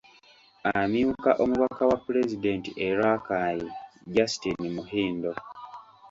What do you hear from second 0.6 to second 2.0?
Amyuka omubaka wa